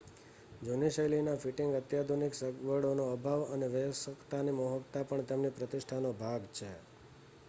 જૂની 0.61 0.87
શૈલીનાં 0.93 1.41
ફિટિંગ 1.41 1.75
અત્યાધુનિક 1.79 2.37
સગવડોનો 2.37 3.05
અભાવ 3.09 3.45
અને 3.49 3.69
વયસ્કતાની 3.71 4.55
મોહકતા 4.55 5.05
પણ 5.05 5.29
તેમની 5.29 5.55
પ્રતિષ્ઠાનો 5.55 6.15
ભાગ 6.17 6.49
છે 6.53 6.71